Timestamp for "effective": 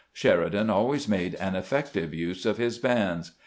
1.55-2.11